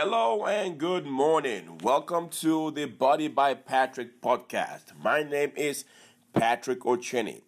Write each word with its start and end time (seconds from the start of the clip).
Hello 0.00 0.46
and 0.46 0.78
good 0.78 1.06
morning. 1.06 1.76
Welcome 1.82 2.28
to 2.28 2.70
the 2.70 2.84
Body 2.84 3.26
by 3.26 3.54
Patrick 3.54 4.22
podcast. 4.22 4.96
My 5.02 5.24
name 5.24 5.50
is 5.56 5.86
Patrick 6.32 6.82
Ocheni. 6.82 7.42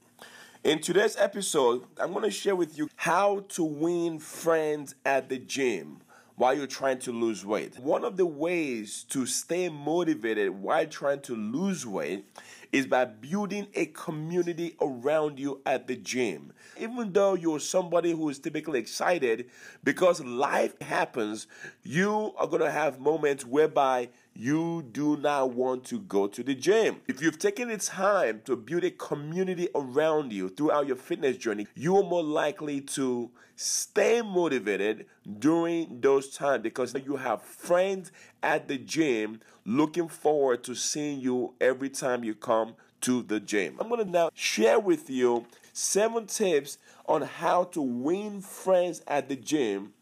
In 0.64 0.80
today's 0.80 1.16
episode, 1.16 1.84
I'm 1.96 2.10
going 2.10 2.24
to 2.24 2.30
share 2.32 2.56
with 2.56 2.76
you 2.76 2.90
how 2.96 3.44
to 3.50 3.62
win 3.62 4.18
friends 4.18 4.96
at 5.06 5.28
the 5.28 5.38
gym 5.38 5.98
while 6.34 6.52
you're 6.52 6.66
trying 6.66 6.98
to 6.98 7.12
lose 7.12 7.46
weight. 7.46 7.78
One 7.78 8.04
of 8.04 8.16
the 8.16 8.26
ways 8.26 9.04
to 9.10 9.26
stay 9.26 9.68
motivated 9.68 10.50
while 10.50 10.86
trying 10.86 11.20
to 11.20 11.36
lose 11.36 11.86
weight 11.86 12.24
is 12.72 12.86
by 12.86 13.04
building 13.04 13.66
a 13.74 13.86
community 13.86 14.76
around 14.80 15.38
you 15.38 15.60
at 15.66 15.86
the 15.86 15.96
gym. 15.96 16.52
Even 16.78 17.12
though 17.12 17.34
you're 17.34 17.60
somebody 17.60 18.12
who 18.12 18.28
is 18.28 18.38
typically 18.38 18.78
excited, 18.78 19.50
because 19.82 20.22
life 20.24 20.80
happens, 20.80 21.46
you 21.82 22.32
are 22.36 22.46
going 22.46 22.62
to 22.62 22.70
have 22.70 23.00
moments 23.00 23.44
whereby 23.44 24.08
you 24.40 24.82
do 24.92 25.18
not 25.18 25.50
want 25.52 25.84
to 25.84 25.98
go 25.98 26.26
to 26.26 26.42
the 26.42 26.54
gym. 26.54 26.96
If 27.06 27.20
you've 27.20 27.38
taken 27.38 27.68
the 27.68 27.76
time 27.76 28.40
to 28.46 28.56
build 28.56 28.84
a 28.84 28.90
community 28.90 29.68
around 29.74 30.32
you 30.32 30.48
throughout 30.48 30.86
your 30.86 30.96
fitness 30.96 31.36
journey, 31.36 31.66
you 31.74 31.98
are 31.98 32.02
more 32.02 32.22
likely 32.22 32.80
to 32.80 33.30
stay 33.54 34.22
motivated 34.22 35.04
during 35.38 36.00
those 36.00 36.30
times 36.30 36.62
because 36.62 36.94
you 37.04 37.16
have 37.16 37.42
friends 37.42 38.12
at 38.42 38.66
the 38.66 38.78
gym 38.78 39.40
looking 39.66 40.08
forward 40.08 40.64
to 40.64 40.74
seeing 40.74 41.20
you 41.20 41.52
every 41.60 41.90
time 41.90 42.24
you 42.24 42.34
come 42.34 42.74
to 43.02 43.22
the 43.22 43.40
gym. 43.40 43.76
I'm 43.78 43.90
to 43.90 44.06
now 44.06 44.30
share 44.34 44.80
with 44.80 45.10
you 45.10 45.44
seven 45.74 46.26
tips 46.26 46.78
on 47.06 47.22
how 47.22 47.64
to 47.64 47.82
win 47.82 48.40
friends 48.40 49.02
at 49.06 49.28
the 49.28 49.36
gym 49.36 49.92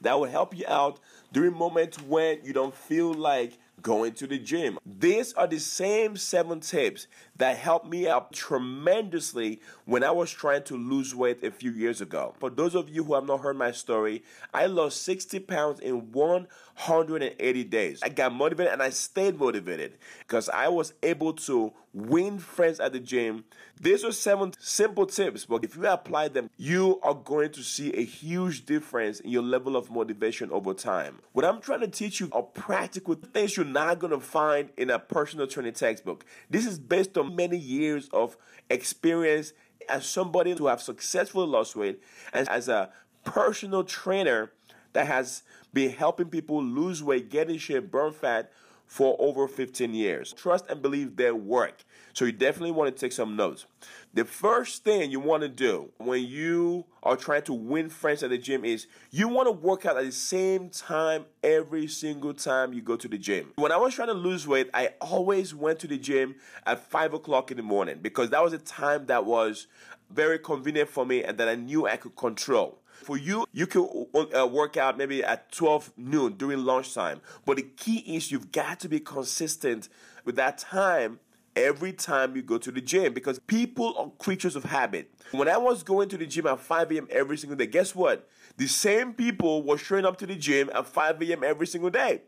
that 0.00 0.18
will 0.18 0.28
help 0.28 0.56
you 0.56 0.64
out 0.66 0.98
during 1.32 1.54
moments 1.54 2.00
when 2.02 2.38
you 2.44 2.52
don't 2.52 2.74
feel 2.74 3.12
like 3.12 3.58
going 3.82 4.12
to 4.12 4.26
the 4.26 4.38
gym. 4.38 4.78
These 4.84 5.32
are 5.34 5.46
the 5.46 5.60
same 5.60 6.16
seven 6.16 6.60
tips 6.60 7.06
that 7.40 7.56
helped 7.56 7.86
me 7.86 8.06
out 8.06 8.32
tremendously 8.32 9.60
when 9.86 10.04
I 10.04 10.10
was 10.10 10.30
trying 10.30 10.62
to 10.64 10.76
lose 10.76 11.14
weight 11.14 11.42
a 11.42 11.50
few 11.50 11.70
years 11.70 12.02
ago. 12.02 12.34
For 12.38 12.50
those 12.50 12.74
of 12.74 12.90
you 12.90 13.02
who 13.02 13.14
have 13.14 13.24
not 13.26 13.40
heard 13.40 13.56
my 13.56 13.72
story, 13.72 14.22
I 14.52 14.66
lost 14.66 15.02
60 15.02 15.40
pounds 15.40 15.80
in 15.80 16.12
180 16.12 17.64
days. 17.64 18.00
I 18.02 18.10
got 18.10 18.34
motivated 18.34 18.74
and 18.74 18.82
I 18.82 18.90
stayed 18.90 19.38
motivated 19.38 19.96
because 20.18 20.50
I 20.50 20.68
was 20.68 20.92
able 21.02 21.32
to 21.32 21.72
win 21.92 22.38
friends 22.38 22.78
at 22.80 22.92
the 22.92 23.00
gym. 23.00 23.44
These 23.80 24.04
are 24.04 24.12
seven 24.12 24.52
simple 24.58 25.06
tips, 25.06 25.46
but 25.46 25.64
if 25.64 25.74
you 25.74 25.86
apply 25.86 26.28
them, 26.28 26.50
you 26.56 27.00
are 27.02 27.14
going 27.14 27.50
to 27.52 27.62
see 27.62 27.92
a 27.94 28.04
huge 28.04 28.66
difference 28.66 29.20
in 29.20 29.30
your 29.30 29.42
level 29.42 29.76
of 29.76 29.90
motivation 29.90 30.50
over 30.50 30.74
time. 30.74 31.20
What 31.32 31.44
I'm 31.44 31.60
trying 31.60 31.80
to 31.80 31.88
teach 31.88 32.20
you 32.20 32.28
are 32.32 32.42
practical 32.42 33.14
things 33.14 33.56
you're 33.56 33.66
not 33.66 33.98
going 33.98 34.12
to 34.12 34.20
find 34.20 34.70
in 34.76 34.90
a 34.90 34.98
personal 34.98 35.46
training 35.46 35.72
textbook. 35.72 36.24
This 36.50 36.66
is 36.66 36.78
based 36.78 37.16
on 37.16 37.29
many 37.34 37.56
years 37.56 38.08
of 38.12 38.36
experience 38.68 39.52
as 39.88 40.06
somebody 40.06 40.52
who 40.52 40.66
have 40.66 40.80
successfully 40.80 41.46
lost 41.46 41.74
weight 41.76 42.02
and 42.32 42.48
as 42.48 42.68
a 42.68 42.90
personal 43.24 43.84
trainer 43.84 44.52
that 44.92 45.06
has 45.06 45.42
been 45.72 45.90
helping 45.90 46.26
people 46.26 46.62
lose 46.62 47.02
weight, 47.02 47.30
get 47.30 47.50
in 47.50 47.58
shape, 47.58 47.90
burn 47.90 48.12
fat 48.12 48.50
for 48.86 49.16
over 49.18 49.46
15 49.46 49.94
years. 49.94 50.32
Trust 50.32 50.64
and 50.68 50.82
believe 50.82 51.16
their 51.16 51.34
work. 51.34 51.84
So 52.12 52.24
you 52.24 52.32
definitely 52.32 52.72
want 52.72 52.94
to 52.94 53.00
take 53.00 53.12
some 53.12 53.36
notes. 53.36 53.66
The 54.12 54.24
first 54.24 54.84
thing 54.84 55.10
you 55.10 55.20
want 55.20 55.42
to 55.42 55.48
do 55.48 55.90
when 55.98 56.24
you 56.24 56.84
are 57.02 57.16
trying 57.16 57.42
to 57.42 57.52
win 57.52 57.88
friends 57.88 58.22
at 58.22 58.30
the 58.30 58.38
gym 58.38 58.64
is 58.64 58.86
you 59.10 59.28
want 59.28 59.46
to 59.46 59.52
work 59.52 59.86
out 59.86 59.96
at 59.96 60.04
the 60.04 60.12
same 60.12 60.68
time 60.70 61.26
every 61.42 61.86
single 61.86 62.34
time 62.34 62.72
you 62.72 62.82
go 62.82 62.96
to 62.96 63.08
the 63.08 63.18
gym. 63.18 63.52
When 63.56 63.72
I 63.72 63.76
was 63.76 63.94
trying 63.94 64.08
to 64.08 64.14
lose 64.14 64.46
weight, 64.46 64.68
I 64.74 64.90
always 65.00 65.54
went 65.54 65.78
to 65.80 65.86
the 65.86 65.98
gym 65.98 66.36
at 66.66 66.80
5 66.80 67.14
o'clock 67.14 67.50
in 67.50 67.56
the 67.56 67.62
morning 67.62 67.98
because 68.02 68.30
that 68.30 68.42
was 68.42 68.52
a 68.52 68.58
time 68.58 69.06
that 69.06 69.24
was 69.24 69.66
very 70.10 70.38
convenient 70.38 70.88
for 70.88 71.06
me 71.06 71.22
and 71.22 71.38
that 71.38 71.48
I 71.48 71.54
knew 71.54 71.86
I 71.86 71.96
could 71.96 72.16
control. 72.16 72.78
For 73.04 73.16
you, 73.16 73.46
you 73.52 73.66
can 73.66 74.06
uh, 74.36 74.46
work 74.46 74.76
out 74.76 74.98
maybe 74.98 75.24
at 75.24 75.50
12 75.52 75.92
noon 75.96 76.34
during 76.34 76.64
lunchtime. 76.64 77.22
But 77.46 77.56
the 77.56 77.62
key 77.62 77.98
is 78.14 78.30
you've 78.30 78.52
got 78.52 78.80
to 78.80 78.88
be 78.88 79.00
consistent 79.00 79.88
with 80.24 80.36
that 80.36 80.58
time 80.58 81.20
every 81.60 81.92
time 81.92 82.34
you 82.36 82.42
go 82.42 82.58
to 82.58 82.70
the 82.70 82.80
gym 82.80 83.12
because 83.12 83.38
people 83.40 83.94
are 83.96 84.10
creatures 84.18 84.56
of 84.56 84.64
habit. 84.64 85.12
When 85.32 85.48
I 85.48 85.58
was 85.58 85.82
going 85.82 86.08
to 86.10 86.18
the 86.18 86.26
gym 86.26 86.46
at 86.46 86.60
5 86.60 86.92
a.m. 86.92 87.08
every 87.10 87.36
single 87.36 87.56
day, 87.56 87.66
guess 87.66 87.94
what? 87.94 88.28
The 88.56 88.66
same 88.66 89.14
people 89.14 89.62
were 89.62 89.78
showing 89.78 90.04
up 90.04 90.16
to 90.18 90.26
the 90.26 90.36
gym 90.36 90.70
at 90.74 90.86
5 90.86 91.22
a.m. 91.22 91.44
every 91.44 91.66
single 91.66 91.90
day. 91.90 92.22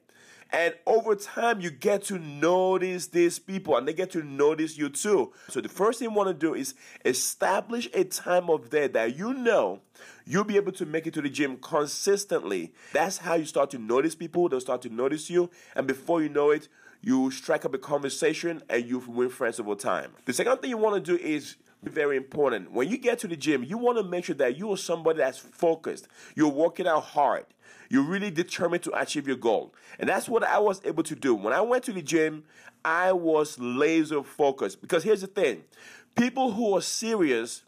And 0.52 0.74
over 0.86 1.14
time, 1.14 1.60
you 1.60 1.70
get 1.70 2.02
to 2.04 2.18
notice 2.18 3.06
these 3.06 3.38
people 3.38 3.76
and 3.76 3.88
they 3.88 3.94
get 3.94 4.10
to 4.10 4.22
notice 4.22 4.76
you 4.76 4.90
too. 4.90 5.32
So 5.48 5.62
the 5.62 5.68
first 5.68 5.98
thing 5.98 6.10
you 6.10 6.14
want 6.14 6.28
to 6.28 6.34
do 6.34 6.54
is 6.54 6.74
establish 7.06 7.88
a 7.94 8.04
time 8.04 8.50
of 8.50 8.68
day 8.68 8.86
that 8.88 9.16
you 9.16 9.32
know 9.32 9.80
you'll 10.26 10.44
be 10.44 10.56
able 10.56 10.72
to 10.72 10.84
make 10.84 11.06
it 11.06 11.14
to 11.14 11.22
the 11.22 11.30
gym 11.30 11.56
consistently. 11.56 12.74
That's 12.92 13.18
how 13.18 13.34
you 13.34 13.46
start 13.46 13.70
to 13.70 13.78
notice 13.78 14.14
people. 14.14 14.48
They'll 14.48 14.60
start 14.60 14.82
to 14.82 14.90
notice 14.90 15.30
you. 15.30 15.48
And 15.74 15.86
before 15.86 16.22
you 16.22 16.28
know 16.28 16.50
it, 16.50 16.69
you 17.00 17.30
strike 17.30 17.64
up 17.64 17.74
a 17.74 17.78
conversation 17.78 18.62
and 18.69 18.84
you 18.84 18.98
win 18.98 19.30
friends 19.30 19.58
over 19.58 19.74
time. 19.74 20.12
The 20.26 20.32
second 20.34 20.58
thing 20.58 20.70
you 20.70 20.76
want 20.76 21.02
to 21.02 21.16
do 21.16 21.22
is 21.22 21.56
very 21.82 22.16
important. 22.16 22.72
When 22.72 22.88
you 22.88 22.97
get 22.97 23.19
to 23.20 23.28
the 23.28 23.37
gym, 23.37 23.65
you 23.65 23.78
want 23.78 23.98
to 23.98 24.04
make 24.04 24.25
sure 24.25 24.34
that 24.37 24.56
you 24.56 24.72
are 24.72 24.76
somebody 24.76 25.19
that's 25.19 25.38
focused. 25.38 26.09
You're 26.34 26.48
working 26.48 26.87
out 26.87 27.03
hard. 27.03 27.47
You're 27.88 28.04
really 28.04 28.31
determined 28.31 28.82
to 28.84 28.98
achieve 28.98 29.26
your 29.26 29.37
goal. 29.37 29.75
And 29.98 30.09
that's 30.09 30.28
what 30.28 30.44
I 30.44 30.59
was 30.59 30.81
able 30.84 31.03
to 31.03 31.15
do. 31.15 31.34
When 31.34 31.53
I 31.53 31.60
went 31.60 31.84
to 31.84 31.93
the 31.93 32.03
gym, 32.03 32.44
I 32.84 33.12
was 33.12 33.59
laser 33.59 34.22
focused. 34.22 34.81
Because 34.81 35.04
here's 35.04 35.20
the 35.20 35.26
thing 35.26 35.65
people 36.15 36.53
who 36.53 36.76
are 36.76 36.81
serious 36.81 37.65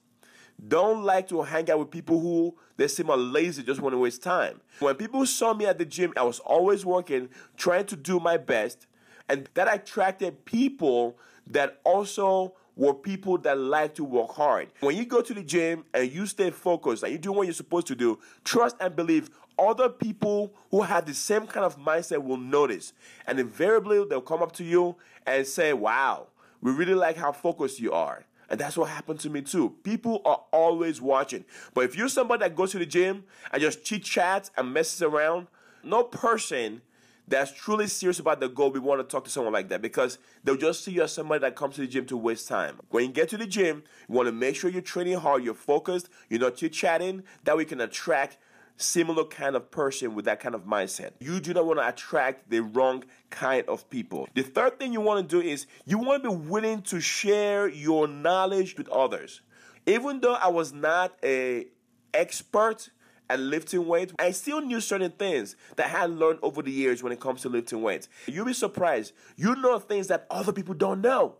don't 0.68 1.02
like 1.02 1.28
to 1.28 1.42
hang 1.42 1.68
out 1.70 1.80
with 1.80 1.90
people 1.90 2.20
who 2.20 2.56
they 2.76 2.88
seem 2.88 3.10
are 3.10 3.16
lazy, 3.16 3.62
just 3.62 3.80
want 3.80 3.92
to 3.92 3.98
waste 3.98 4.22
time. 4.22 4.60
When 4.78 4.94
people 4.94 5.26
saw 5.26 5.52
me 5.52 5.66
at 5.66 5.78
the 5.78 5.84
gym, 5.84 6.12
I 6.16 6.22
was 6.22 6.38
always 6.40 6.86
working, 6.86 7.28
trying 7.56 7.86
to 7.86 7.96
do 7.96 8.20
my 8.20 8.36
best. 8.36 8.86
And 9.28 9.48
that 9.54 9.72
attracted 9.72 10.44
people 10.44 11.18
that 11.46 11.80
also 11.84 12.54
were 12.76 12.94
people 12.94 13.38
that 13.38 13.58
like 13.58 13.94
to 13.94 14.04
work 14.04 14.32
hard. 14.32 14.68
When 14.80 14.96
you 14.96 15.04
go 15.04 15.20
to 15.20 15.34
the 15.34 15.42
gym 15.42 15.84
and 15.94 16.10
you 16.10 16.26
stay 16.26 16.50
focused 16.50 17.02
and 17.02 17.12
you 17.12 17.18
do 17.18 17.32
what 17.32 17.46
you're 17.46 17.54
supposed 17.54 17.86
to 17.88 17.94
do, 17.94 18.18
trust 18.44 18.76
and 18.80 18.94
believe 18.96 19.30
other 19.58 19.88
people 19.88 20.52
who 20.70 20.82
have 20.82 21.06
the 21.06 21.14
same 21.14 21.46
kind 21.46 21.64
of 21.64 21.78
mindset 21.78 22.22
will 22.22 22.36
notice. 22.36 22.92
And 23.26 23.38
invariably, 23.38 24.04
they'll 24.04 24.20
come 24.20 24.42
up 24.42 24.52
to 24.52 24.64
you 24.64 24.96
and 25.26 25.46
say, 25.46 25.72
Wow, 25.72 26.28
we 26.60 26.72
really 26.72 26.94
like 26.94 27.16
how 27.16 27.32
focused 27.32 27.80
you 27.80 27.92
are. 27.92 28.24
And 28.50 28.60
that's 28.60 28.76
what 28.76 28.90
happened 28.90 29.20
to 29.20 29.30
me 29.30 29.42
too. 29.42 29.74
People 29.82 30.20
are 30.24 30.42
always 30.52 31.00
watching. 31.00 31.44
But 31.72 31.84
if 31.84 31.96
you're 31.96 32.08
somebody 32.08 32.40
that 32.40 32.54
goes 32.56 32.72
to 32.72 32.78
the 32.78 32.86
gym 32.86 33.24
and 33.52 33.62
just 33.62 33.84
chit 33.84 34.04
chats 34.04 34.50
and 34.56 34.72
messes 34.72 35.02
around, 35.02 35.46
no 35.82 36.04
person 36.04 36.82
that's 37.26 37.52
truly 37.52 37.86
serious 37.86 38.18
about 38.18 38.40
the 38.40 38.48
goal, 38.48 38.70
we 38.70 38.80
want 38.80 39.00
to 39.00 39.04
talk 39.04 39.24
to 39.24 39.30
someone 39.30 39.52
like 39.52 39.68
that 39.70 39.80
because 39.80 40.18
they'll 40.42 40.56
just 40.56 40.84
see 40.84 40.92
you 40.92 41.02
as 41.02 41.12
somebody 41.12 41.40
that 41.40 41.56
comes 41.56 41.76
to 41.76 41.80
the 41.80 41.86
gym 41.86 42.04
to 42.06 42.16
waste 42.16 42.48
time. 42.48 42.78
When 42.90 43.04
you 43.04 43.12
get 43.12 43.28
to 43.30 43.38
the 43.38 43.46
gym, 43.46 43.82
you 44.08 44.14
want 44.14 44.28
to 44.28 44.32
make 44.32 44.56
sure 44.56 44.70
you're 44.70 44.82
training 44.82 45.18
hard, 45.18 45.42
you're 45.42 45.54
focused, 45.54 46.08
you're 46.28 46.40
not 46.40 46.56
chit 46.56 46.72
chatting, 46.72 47.22
that 47.44 47.56
we 47.56 47.64
can 47.64 47.80
attract 47.80 48.38
similar 48.76 49.24
kind 49.24 49.56
of 49.56 49.70
person 49.70 50.14
with 50.14 50.24
that 50.24 50.40
kind 50.40 50.54
of 50.54 50.64
mindset. 50.64 51.12
You 51.20 51.40
do 51.40 51.54
not 51.54 51.66
want 51.66 51.78
to 51.78 51.88
attract 51.88 52.50
the 52.50 52.60
wrong 52.60 53.04
kind 53.30 53.66
of 53.68 53.88
people. 53.88 54.28
The 54.34 54.42
third 54.42 54.78
thing 54.78 54.92
you 54.92 55.00
want 55.00 55.28
to 55.28 55.40
do 55.40 55.46
is 55.46 55.66
you 55.84 55.98
want 55.98 56.24
to 56.24 56.30
be 56.30 56.36
willing 56.36 56.82
to 56.82 57.00
share 57.00 57.68
your 57.68 58.08
knowledge 58.08 58.76
with 58.76 58.88
others. 58.88 59.42
Even 59.86 60.20
though 60.20 60.34
I 60.34 60.48
was 60.48 60.72
not 60.72 61.16
a 61.22 61.66
expert 62.12 62.90
and 63.30 63.50
lifting 63.50 63.86
weights, 63.86 64.12
I 64.18 64.30
still 64.32 64.60
knew 64.60 64.80
certain 64.80 65.12
things 65.12 65.56
that 65.76 65.86
I 65.86 65.88
had 65.88 66.10
learned 66.10 66.40
over 66.42 66.62
the 66.62 66.70
years 66.70 67.02
when 67.02 67.12
it 67.12 67.20
comes 67.20 67.42
to 67.42 67.48
lifting 67.48 67.82
weights. 67.82 68.08
You'll 68.26 68.46
be 68.46 68.52
surprised. 68.52 69.12
You 69.36 69.54
know 69.56 69.78
things 69.78 70.08
that 70.08 70.26
other 70.30 70.52
people 70.52 70.74
don't 70.74 71.00
know. 71.00 71.36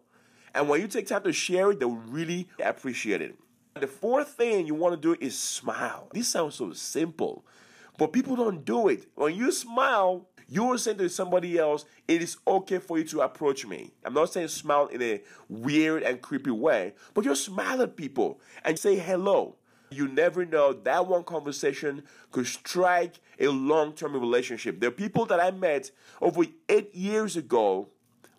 And 0.55 0.69
when 0.69 0.81
you 0.81 0.89
take 0.89 1.07
time 1.07 1.25
to 1.25 1.33
share 1.33 1.73
it, 1.73 1.81
they'll 1.81 1.91
really 1.91 2.49
appreciate 2.65 3.21
it. 3.21 3.37
The 3.81 3.89
fourth 3.89 4.29
thing 4.29 4.67
you 4.67 4.75
want 4.75 4.95
to 4.95 5.01
do 5.01 5.21
is 5.21 5.37
smile. 5.37 6.09
This 6.13 6.29
sounds 6.29 6.55
so 6.55 6.73
simple, 6.73 7.45
but 7.99 8.13
people 8.13 8.37
don't 8.37 8.65
do 8.65 8.89
it. 8.89 9.07
When 9.17 9.35
you 9.35 9.51
smile, 9.51 10.29
you 10.49 10.71
are 10.73 10.79
saying 10.79 10.99
to 10.99 11.09
somebody 11.09 11.59
else, 11.59 11.85
it 12.07 12.23
is 12.23 12.37
okay 12.47 12.79
for 12.79 12.99
you 12.99 13.05
to 13.05 13.23
approach 13.23 13.67
me. 13.67 13.91
I'm 14.05 14.15
not 14.15 14.33
saying 14.33 14.49
smile 14.49 14.87
in 14.87 15.03
a 15.03 15.23
weird 15.49 16.05
and 16.05 16.23
creepy 16.23 16.53
way, 16.53 16.95
but 17.15 17.25
you 17.25 17.35
smile 17.35 17.83
at 17.83 17.97
people 17.97 18.41
and 18.65 18.79
say 18.79 18.97
hello. 18.97 19.57
You 19.94 20.08
never 20.08 20.44
know 20.44 20.73
that 20.73 21.06
one 21.06 21.23
conversation 21.23 22.02
could 22.32 22.46
strike 22.46 23.20
a 23.38 23.49
long 23.49 23.93
term 23.93 24.14
relationship. 24.14 24.81
There 24.81 24.88
are 24.88 24.93
people 24.93 25.25
that 25.26 25.41
I 25.41 25.50
met 25.52 25.91
over 26.20 26.43
eight 26.69 26.94
years 26.94 27.37
ago 27.37 27.88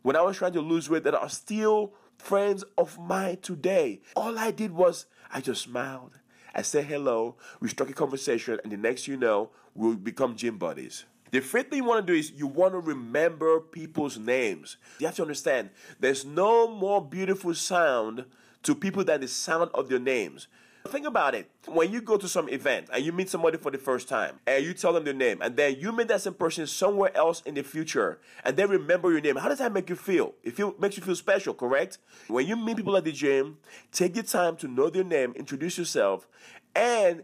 when 0.02 0.16
I 0.16 0.22
was 0.22 0.38
trying 0.38 0.54
to 0.54 0.62
lose 0.62 0.90
weight 0.90 1.04
that 1.04 1.16
are 1.16 1.30
still 1.30 1.94
friends 2.18 2.64
of 2.78 3.00
mine 3.00 3.38
today. 3.42 4.02
All 4.16 4.38
I 4.38 4.52
did 4.52 4.72
was 4.72 5.06
I 5.32 5.42
just 5.42 5.62
smiled. 5.62 6.20
I 6.54 6.62
said 6.62 6.86
hello, 6.86 7.36
we 7.60 7.68
struck 7.68 7.90
a 7.90 7.94
conversation, 7.94 8.60
and 8.64 8.72
the 8.72 8.78
next 8.78 9.08
you 9.08 9.18
know, 9.18 9.50
we'll 9.74 9.96
become 9.96 10.36
gym 10.36 10.58
buddies. 10.58 11.06
The 11.32 11.42
fifth 11.42 11.70
thing 11.70 11.80
you 11.80 11.84
want 11.84 12.06
to 12.06 12.14
do 12.14 12.18
is 12.18 12.32
you 12.32 12.48
want 12.48 12.74
to 12.74 12.80
remember 12.80 13.60
people's 13.60 14.18
names. 14.18 14.78
You 15.00 15.08
have 15.08 15.16
to 15.16 15.24
understand 15.24 15.70
there's 16.00 16.24
no 16.24 16.68
more 16.68 17.04
beautiful 17.04 17.54
sound 17.54 18.26
to 18.64 18.74
people 18.74 19.04
than 19.04 19.22
the 19.22 19.28
sound 19.28 19.70
of 19.74 19.90
their 19.90 20.00
names. 20.00 20.48
Think 20.88 21.08
about 21.08 21.34
it. 21.34 21.50
When 21.68 21.92
you 21.92 22.00
go 22.00 22.16
to 22.16 22.28
some 22.28 22.48
event 22.48 22.90
and 22.94 23.04
you 23.04 23.12
meet 23.12 23.30
somebody 23.30 23.58
for 23.58 23.72
the 23.72 23.78
first 23.78 24.08
time 24.08 24.40
and 24.46 24.64
you 24.64 24.74
tell 24.74 24.94
them 24.94 25.04
their 25.04 25.16
name 25.16 25.42
and 25.42 25.56
then 25.58 25.78
you 25.80 25.92
meet 25.92 26.08
that 26.10 26.22
same 26.22 26.36
person 26.36 26.68
somewhere 26.68 27.16
else 27.18 27.42
in 27.46 27.56
the 27.56 27.64
future 27.64 28.20
and 28.44 28.56
they 28.56 28.66
remember 28.66 29.12
your 29.12 29.20
name, 29.20 29.36
how 29.36 29.50
does 29.50 29.58
that 29.58 29.74
make 29.74 29.90
you 29.90 29.96
feel? 29.96 30.36
It 30.44 30.56
feel, 30.56 30.76
makes 30.80 30.96
you 30.96 31.04
feel 31.04 31.16
special, 31.16 31.56
correct? 31.56 31.98
When 32.28 32.46
you 32.46 32.56
meet 32.56 32.78
people 32.78 32.96
at 32.96 33.04
the 33.04 33.12
gym, 33.12 33.58
take 33.92 34.14
the 34.14 34.22
time 34.22 34.58
to 34.58 34.68
know 34.68 34.92
their 34.92 35.04
name, 35.04 35.34
introduce 35.36 35.78
yourself, 35.78 36.28
and 36.76 37.24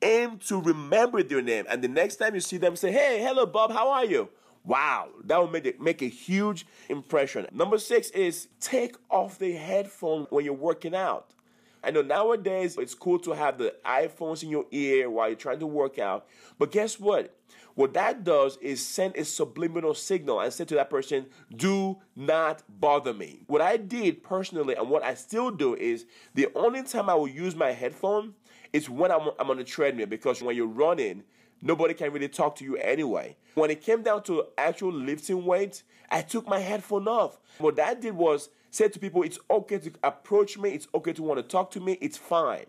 aim 0.00 0.38
to 0.46 0.60
remember 0.60 1.24
their 1.24 1.42
name. 1.42 1.64
And 1.68 1.82
the 1.82 1.88
next 1.88 2.16
time 2.16 2.34
you 2.36 2.40
see 2.40 2.56
them, 2.56 2.76
say, 2.76 2.92
Hey, 2.92 3.20
hello, 3.20 3.46
Bob, 3.46 3.72
how 3.72 3.90
are 3.90 4.04
you? 4.04 4.28
Wow, 4.64 5.08
that 5.24 5.38
will 5.38 5.48
make 5.48 5.64
it 5.64 5.80
make 5.80 6.02
a 6.02 6.08
huge 6.08 6.66
impression. 6.88 7.46
Number 7.52 7.78
six 7.78 8.10
is 8.10 8.48
take 8.60 8.96
off 9.08 9.38
the 9.38 9.52
headphone 9.52 10.26
when 10.30 10.44
you're 10.44 10.54
working 10.54 10.94
out. 10.94 11.34
I 11.82 11.90
know 11.90 12.02
nowadays 12.02 12.76
it's 12.78 12.94
cool 12.94 13.18
to 13.20 13.32
have 13.32 13.58
the 13.58 13.74
iPhones 13.84 14.42
in 14.42 14.50
your 14.50 14.66
ear 14.70 15.10
while 15.10 15.28
you're 15.28 15.36
trying 15.36 15.60
to 15.60 15.66
work 15.66 15.98
out, 15.98 16.26
but 16.58 16.72
guess 16.72 16.98
what? 16.98 17.34
What 17.74 17.94
that 17.94 18.24
does 18.24 18.56
is 18.56 18.84
send 18.84 19.16
a 19.16 19.24
subliminal 19.24 19.94
signal 19.94 20.40
and 20.40 20.52
say 20.52 20.64
to 20.64 20.74
that 20.74 20.90
person, 20.90 21.26
do 21.54 21.98
not 22.16 22.64
bother 22.68 23.14
me. 23.14 23.42
What 23.46 23.62
I 23.62 23.76
did 23.76 24.24
personally 24.24 24.74
and 24.74 24.90
what 24.90 25.04
I 25.04 25.14
still 25.14 25.52
do 25.52 25.76
is 25.76 26.04
the 26.34 26.48
only 26.56 26.82
time 26.82 27.08
I 27.08 27.14
will 27.14 27.28
use 27.28 27.54
my 27.54 27.70
headphone 27.70 28.34
is 28.72 28.90
when 28.90 29.12
I'm, 29.12 29.30
I'm 29.38 29.50
on 29.50 29.58
the 29.58 29.64
treadmill 29.64 30.06
because 30.06 30.42
when 30.42 30.56
you're 30.56 30.66
running, 30.66 31.22
nobody 31.62 31.94
can 31.94 32.12
really 32.12 32.28
talk 32.28 32.56
to 32.56 32.64
you 32.64 32.76
anyway. 32.76 33.36
When 33.54 33.70
it 33.70 33.82
came 33.82 34.02
down 34.02 34.22
to 34.24 34.44
actual 34.56 34.92
lifting 34.92 35.44
weights, 35.44 35.82
I 36.10 36.22
took 36.22 36.48
my 36.48 36.58
headphone 36.60 37.08
off. 37.08 37.38
What 37.58 37.76
that 37.76 38.00
did 38.00 38.14
was 38.14 38.50
say 38.70 38.88
to 38.88 38.98
people, 38.98 39.22
it's 39.22 39.38
okay 39.50 39.78
to 39.78 39.92
approach 40.02 40.58
me, 40.58 40.70
it's 40.70 40.88
okay 40.94 41.12
to 41.12 41.22
want 41.22 41.38
to 41.38 41.42
talk 41.42 41.70
to 41.72 41.80
me, 41.80 41.98
it's 42.00 42.16
fine. 42.16 42.66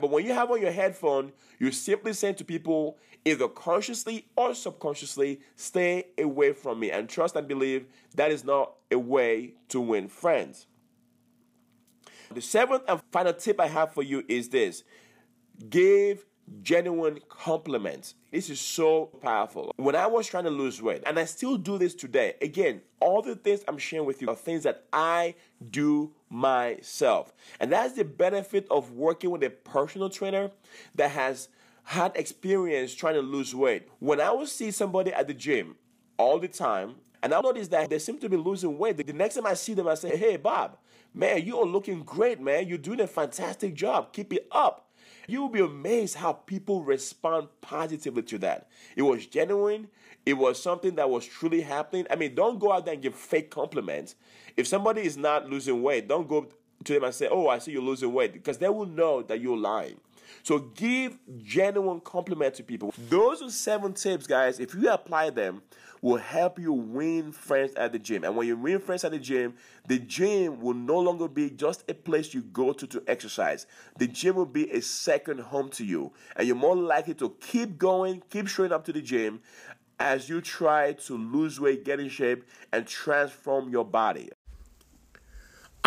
But 0.00 0.10
when 0.10 0.26
you 0.26 0.34
have 0.34 0.50
on 0.50 0.60
your 0.60 0.72
headphone, 0.72 1.32
you're 1.58 1.72
simply 1.72 2.12
saying 2.12 2.34
to 2.36 2.44
people, 2.44 2.98
either 3.24 3.48
consciously 3.48 4.26
or 4.36 4.54
subconsciously, 4.54 5.40
stay 5.56 6.04
away 6.18 6.52
from 6.52 6.78
me. 6.78 6.90
And 6.90 7.08
trust 7.08 7.34
and 7.36 7.48
believe 7.48 7.86
that 8.14 8.30
is 8.30 8.44
not 8.44 8.74
a 8.90 8.98
way 8.98 9.54
to 9.68 9.80
win 9.80 10.08
friends. 10.08 10.66
The 12.32 12.40
seventh 12.40 12.82
and 12.88 13.00
final 13.12 13.32
tip 13.32 13.60
I 13.60 13.68
have 13.68 13.92
for 13.92 14.02
you 14.02 14.24
is 14.28 14.48
this 14.48 14.84
give 15.70 16.26
genuine 16.62 17.20
compliments. 17.28 18.14
This 18.30 18.50
is 18.50 18.60
so 18.60 19.06
powerful. 19.20 19.72
When 19.76 19.96
I 19.96 20.06
was 20.06 20.26
trying 20.26 20.44
to 20.44 20.50
lose 20.50 20.80
weight, 20.82 21.02
and 21.06 21.18
I 21.18 21.24
still 21.24 21.56
do 21.56 21.78
this 21.78 21.94
today, 21.94 22.34
again, 22.40 22.82
all 23.00 23.22
the 23.22 23.36
things 23.36 23.62
I'm 23.66 23.78
sharing 23.78 24.06
with 24.06 24.22
you 24.22 24.28
are 24.28 24.36
things 24.36 24.64
that 24.64 24.84
I 24.92 25.34
do 25.70 26.12
myself. 26.28 27.32
And 27.60 27.72
that's 27.72 27.94
the 27.94 28.04
benefit 28.04 28.66
of 28.70 28.92
working 28.92 29.30
with 29.30 29.42
a 29.42 29.50
personal 29.50 30.10
trainer 30.10 30.50
that 30.94 31.10
has 31.12 31.48
had 31.84 32.12
experience 32.16 32.94
trying 32.94 33.14
to 33.14 33.22
lose 33.22 33.54
weight. 33.54 33.88
When 34.00 34.20
I 34.20 34.32
would 34.32 34.48
see 34.48 34.70
somebody 34.70 35.12
at 35.12 35.28
the 35.28 35.34
gym 35.34 35.76
all 36.18 36.38
the 36.38 36.48
time, 36.48 36.96
and 37.22 37.32
I 37.32 37.40
noticed 37.40 37.70
that 37.70 37.90
they 37.90 37.98
seem 37.98 38.18
to 38.18 38.28
be 38.28 38.36
losing 38.36 38.78
weight. 38.78 39.04
The 39.04 39.12
next 39.12 39.36
time 39.36 39.46
I 39.46 39.54
see 39.54 39.74
them, 39.74 39.88
I 39.88 39.94
say, 39.94 40.16
Hey, 40.16 40.36
Bob, 40.36 40.76
man, 41.14 41.44
you 41.44 41.58
are 41.58 41.66
looking 41.66 42.02
great, 42.02 42.40
man. 42.40 42.68
You're 42.68 42.78
doing 42.78 43.00
a 43.00 43.06
fantastic 43.06 43.74
job. 43.74 44.12
Keep 44.12 44.32
it 44.32 44.46
up. 44.52 44.85
You 45.26 45.42
will 45.42 45.48
be 45.48 45.60
amazed 45.60 46.16
how 46.16 46.32
people 46.32 46.82
respond 46.82 47.48
positively 47.60 48.22
to 48.24 48.38
that. 48.38 48.68
It 48.96 49.02
was 49.02 49.26
genuine. 49.26 49.88
It 50.24 50.34
was 50.34 50.60
something 50.60 50.96
that 50.96 51.08
was 51.08 51.24
truly 51.24 51.60
happening. 51.60 52.06
I 52.10 52.16
mean, 52.16 52.34
don't 52.34 52.58
go 52.58 52.72
out 52.72 52.84
there 52.84 52.94
and 52.94 53.02
give 53.02 53.14
fake 53.14 53.50
compliments. 53.50 54.16
If 54.56 54.66
somebody 54.66 55.02
is 55.02 55.16
not 55.16 55.48
losing 55.48 55.82
weight, 55.82 56.08
don't 56.08 56.28
go 56.28 56.48
to 56.86 56.94
them 56.94 57.04
and 57.04 57.14
say, 57.14 57.28
Oh, 57.30 57.48
I 57.48 57.58
see 57.58 57.72
you're 57.72 57.82
losing 57.82 58.12
weight, 58.12 58.32
because 58.32 58.58
they 58.58 58.68
will 58.68 58.86
know 58.86 59.22
that 59.22 59.40
you're 59.40 59.56
lying. 59.56 60.00
So 60.42 60.58
give 60.58 61.18
genuine 61.42 62.00
compliment 62.00 62.54
to 62.54 62.62
people. 62.62 62.94
Those 63.08 63.42
are 63.42 63.50
seven 63.50 63.92
tips, 63.92 64.26
guys. 64.26 64.60
If 64.60 64.74
you 64.74 64.90
apply 64.90 65.30
them, 65.30 65.62
will 66.02 66.18
help 66.18 66.58
you 66.58 66.72
win 66.72 67.32
friends 67.32 67.74
at 67.74 67.92
the 67.92 67.98
gym. 67.98 68.22
And 68.22 68.36
when 68.36 68.46
you 68.46 68.56
win 68.56 68.78
friends 68.78 69.04
at 69.04 69.12
the 69.12 69.18
gym, 69.18 69.54
the 69.88 69.98
gym 69.98 70.60
will 70.60 70.74
no 70.74 70.98
longer 70.98 71.26
be 71.26 71.50
just 71.50 71.88
a 71.90 71.94
place 71.94 72.34
you 72.34 72.42
go 72.42 72.72
to 72.72 72.86
to 72.86 73.02
exercise. 73.06 73.66
The 73.98 74.06
gym 74.06 74.36
will 74.36 74.46
be 74.46 74.70
a 74.70 74.80
second 74.82 75.40
home 75.40 75.68
to 75.70 75.84
you. 75.84 76.12
And 76.36 76.46
you're 76.46 76.56
more 76.56 76.76
likely 76.76 77.14
to 77.14 77.34
keep 77.40 77.78
going, 77.78 78.22
keep 78.30 78.46
showing 78.46 78.72
up 78.72 78.84
to 78.84 78.92
the 78.92 79.02
gym 79.02 79.40
as 79.98 80.28
you 80.28 80.40
try 80.40 80.92
to 80.92 81.16
lose 81.16 81.58
weight, 81.58 81.84
get 81.84 81.98
in 81.98 82.08
shape, 82.08 82.44
and 82.72 82.86
transform 82.86 83.70
your 83.70 83.84
body. 83.84 84.30